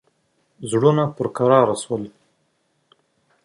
زړونه 0.69 1.03
پر 1.15 1.27
کراره 1.35 1.75
شول. 1.83 2.03